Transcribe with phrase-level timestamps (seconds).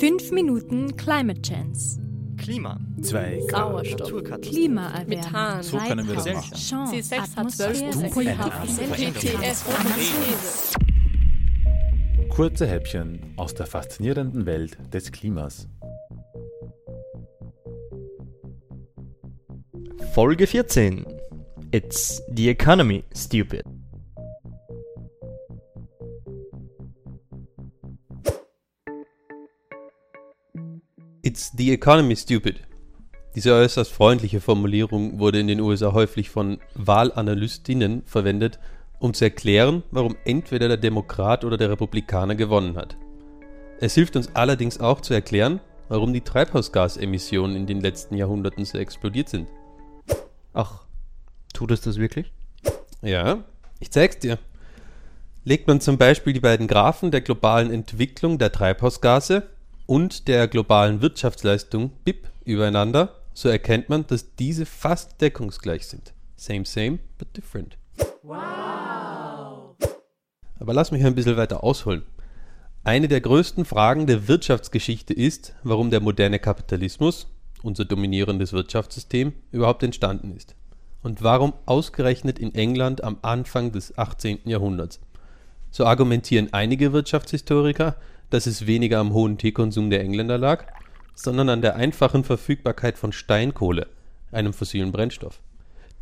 [0.00, 2.00] 5 Minuten Climate Chance.
[2.36, 2.78] Klima.
[3.00, 4.00] 2 Sauerstoff.
[4.00, 4.40] Naturkatastrophen.
[4.42, 5.08] Klimaerwärmung.
[5.08, 5.62] Methan.
[5.62, 6.54] So können wir das machen.
[6.54, 8.94] Chance, C6 hat 12 Atmosphäre, Prozent.
[8.94, 10.74] GTS, GTS.
[12.28, 15.66] Kurze Häppchen aus der faszinierenden Welt des Klimas.
[20.12, 21.06] Folge 14.
[21.72, 23.64] It's the economy, stupid.
[31.36, 32.62] It's the economy, stupid.
[33.34, 38.58] Diese äußerst freundliche Formulierung wurde in den USA häufig von Wahlanalystinnen verwendet,
[39.00, 42.96] um zu erklären, warum entweder der Demokrat oder der Republikaner gewonnen hat.
[43.80, 48.78] Es hilft uns allerdings auch zu erklären, warum die Treibhausgasemissionen in den letzten Jahrhunderten so
[48.78, 49.46] explodiert sind.
[50.54, 50.84] Ach,
[51.52, 52.32] tut es das wirklich?
[53.02, 53.44] Ja,
[53.78, 54.38] ich zeig's dir.
[55.44, 59.50] Legt man zum Beispiel die beiden Graphen der globalen Entwicklung der Treibhausgase
[59.86, 66.12] und der globalen Wirtschaftsleistung BIP übereinander, so erkennt man, dass diese fast deckungsgleich sind.
[66.36, 67.78] Same, same, but different.
[68.22, 69.76] Wow!
[70.58, 72.02] Aber lass mich ein bisschen weiter ausholen.
[72.84, 77.26] Eine der größten Fragen der Wirtschaftsgeschichte ist, warum der moderne Kapitalismus,
[77.62, 80.54] unser dominierendes Wirtschaftssystem, überhaupt entstanden ist.
[81.02, 84.40] Und warum ausgerechnet in England am Anfang des 18.
[84.44, 85.00] Jahrhunderts.
[85.70, 87.96] So argumentieren einige Wirtschaftshistoriker,
[88.30, 90.66] dass es weniger am hohen Teekonsum der Engländer lag,
[91.14, 93.88] sondern an der einfachen Verfügbarkeit von Steinkohle,
[94.32, 95.40] einem fossilen Brennstoff.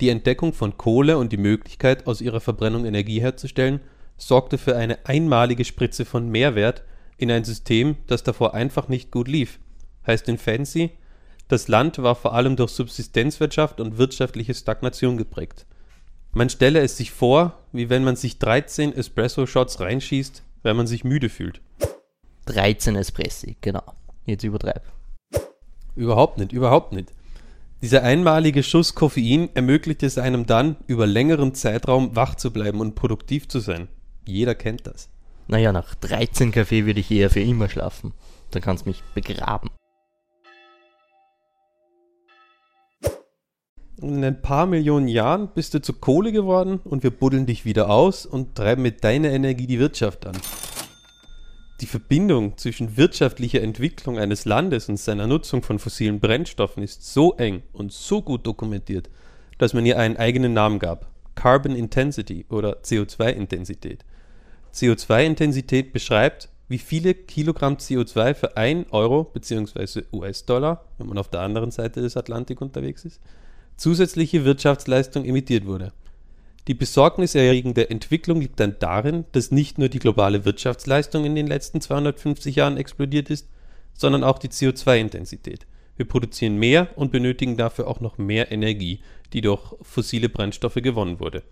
[0.00, 3.80] Die Entdeckung von Kohle und die Möglichkeit, aus ihrer Verbrennung Energie herzustellen,
[4.16, 6.82] sorgte für eine einmalige Spritze von Mehrwert
[7.16, 9.60] in ein System, das davor einfach nicht gut lief.
[10.06, 10.90] Heißt in Fancy,
[11.48, 15.66] das Land war vor allem durch Subsistenzwirtschaft und wirtschaftliche Stagnation geprägt.
[16.32, 21.04] Man stelle es sich vor, wie wenn man sich 13 Espresso-Shots reinschießt, wenn man sich
[21.04, 21.60] müde fühlt.
[22.46, 23.82] 13 Espressi, genau.
[24.26, 24.82] Jetzt übertreib.
[25.96, 27.12] Überhaupt nicht, überhaupt nicht.
[27.82, 32.94] Dieser einmalige Schuss Koffein ermöglicht es einem dann, über längeren Zeitraum wach zu bleiben und
[32.94, 33.88] produktiv zu sein.
[34.26, 35.10] Jeder kennt das.
[35.46, 38.14] Naja, nach 13 Kaffee würde ich eher für immer schlafen.
[38.50, 39.70] Dann kannst mich begraben.
[44.00, 47.64] Und in ein paar Millionen Jahren bist du zur Kohle geworden und wir buddeln dich
[47.64, 50.36] wieder aus und treiben mit deiner Energie die Wirtschaft an.
[51.80, 57.34] Die Verbindung zwischen wirtschaftlicher Entwicklung eines Landes und seiner Nutzung von fossilen Brennstoffen ist so
[57.34, 59.10] eng und so gut dokumentiert,
[59.58, 61.10] dass man ihr einen eigenen Namen gab.
[61.34, 64.04] Carbon Intensity oder CO2-Intensität.
[64.72, 70.04] CO2-Intensität beschreibt, wie viele Kilogramm CO2 für 1 Euro bzw.
[70.12, 73.20] US-Dollar, wenn man auf der anderen Seite des Atlantik unterwegs ist,
[73.76, 75.92] zusätzliche Wirtschaftsleistung emittiert wurde.
[76.66, 81.82] Die besorgniserregende Entwicklung liegt dann darin, dass nicht nur die globale Wirtschaftsleistung in den letzten
[81.82, 83.48] 250 Jahren explodiert ist,
[83.92, 85.66] sondern auch die CO2-Intensität.
[85.96, 89.00] Wir produzieren mehr und benötigen dafür auch noch mehr Energie,
[89.32, 91.42] die durch fossile Brennstoffe gewonnen wurde.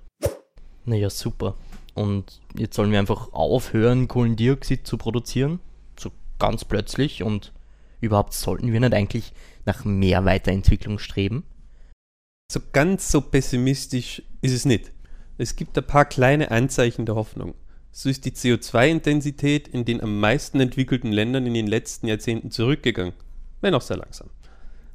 [0.86, 1.56] Naja, super.
[1.94, 5.60] Und jetzt sollen wir einfach aufhören, Kohlendioxid zu produzieren?
[6.00, 7.52] So ganz plötzlich und
[8.00, 9.32] überhaupt sollten wir nicht eigentlich
[9.66, 11.44] nach mehr Weiterentwicklung streben?
[12.50, 14.90] So ganz so pessimistisch ist es nicht.
[15.38, 17.54] Es gibt ein paar kleine Anzeichen der Hoffnung.
[17.90, 23.14] So ist die CO2-Intensität in den am meisten entwickelten Ländern in den letzten Jahrzehnten zurückgegangen,
[23.60, 24.28] wenn auch sehr langsam.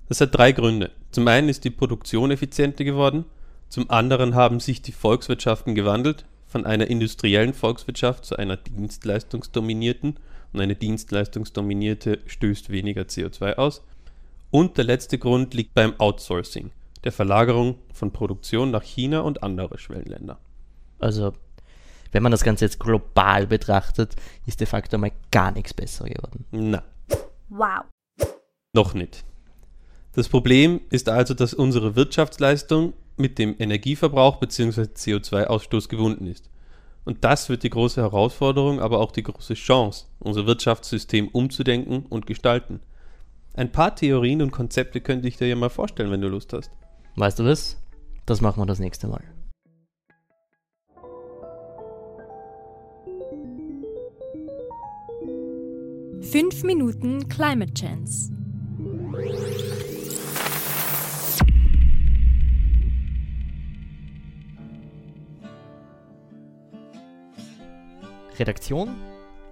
[0.10, 0.92] Das hat drei Gründe.
[1.12, 3.26] Zum einen ist die Produktion effizienter geworden,
[3.70, 10.16] zum anderen haben sich die Volkswirtschaften gewandelt, von einer industriellen Volkswirtschaft zu einer dienstleistungsdominierten
[10.54, 13.84] und eine dienstleistungsdominierte stößt weniger CO2 aus.
[14.50, 16.72] Und der letzte Grund liegt beim Outsourcing,
[17.04, 20.40] der Verlagerung von Produktion nach China und andere Schwellenländer.
[21.00, 21.34] Also,
[22.12, 24.16] wenn man das Ganze jetzt global betrachtet,
[24.46, 26.46] ist de facto mal gar nichts besser geworden.
[26.52, 26.84] Na,
[27.50, 27.84] Wow.
[28.74, 29.24] noch nicht.
[30.14, 34.82] Das Problem ist also, dass unsere Wirtschaftsleistung mit dem Energieverbrauch bzw.
[34.82, 36.50] CO2-Ausstoß gebunden ist.
[37.06, 42.26] Und das wird die große Herausforderung, aber auch die große Chance, unser Wirtschaftssystem umzudenken und
[42.26, 42.82] gestalten.
[43.54, 46.70] Ein paar Theorien und Konzepte könnte ich dir ja mal vorstellen, wenn du Lust hast.
[47.20, 47.82] Weißt du was?
[48.28, 49.24] Das machen wir das nächste Mal.
[56.22, 58.32] Fünf Minuten Climate Chance.
[68.38, 68.96] Redaktion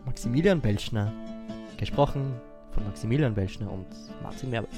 [0.05, 1.11] Maximilian Belschner.
[1.77, 2.39] Gesprochen
[2.75, 3.87] von Maximilian Belschner und
[4.21, 4.69] Martin Merbert.